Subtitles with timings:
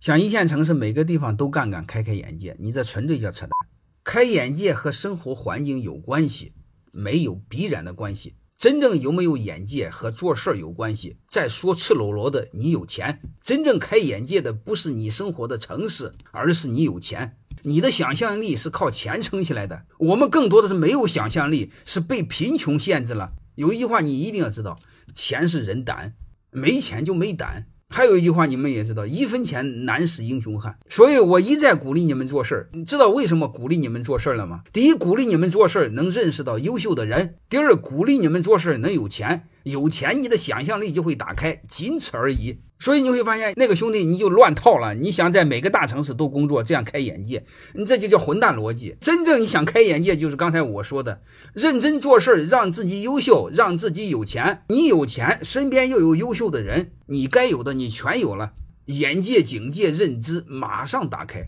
[0.00, 3.50] 想一线城市每个地方都干干，开开眼界，你这纯粹叫扯淡。
[4.02, 6.54] 开眼界和生活环境有关系，
[6.90, 8.34] 没有必然的关系。
[8.56, 11.18] 真正有没有眼界和做事儿有关系。
[11.28, 17.36] 再说赤裸裸的，你有钱，真正开眼界的不是你生活的城市，而是你有钱。
[17.64, 23.34] 你的想象力是靠钱撑起来的，我们更多的是没有想象力，是被贫穷限制了。
[23.54, 24.80] 有一句话你一定要知道，
[25.14, 26.14] 钱是人胆，
[26.50, 27.66] 没钱就没胆。
[27.92, 30.78] 还有一句话，你们也知道，一分钱难死英雄汉。
[30.88, 32.68] 所以我一再鼓励你们做事儿。
[32.72, 34.62] 你知道为什么鼓励你们做事儿了吗？
[34.72, 39.48] 第一，鼓励你们做事儿能认识到优秀的人；第二，鼓励你们做事儿能有钱。
[39.64, 42.60] 有钱，你的想象力就会打开，仅此而已。
[42.80, 44.94] 所以你会发现，那个兄弟你就乱套了。
[44.94, 47.44] 你想在每个大城市都工作，这样开眼界，
[47.74, 48.96] 你这就叫混蛋逻辑。
[49.00, 51.20] 真正你想开眼界，就是刚才我说的，
[51.52, 54.62] 认真做事，让自己优秀，让自己有钱。
[54.68, 58.52] 你有钱，身边又有优秀的人，你该有的你全有了，
[58.86, 61.46] 眼界、警戒、认知马上打开。